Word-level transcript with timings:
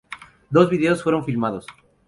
Dos 0.49 0.67
videos 0.67 1.03
fueron 1.03 1.23
filmados. 1.23 1.67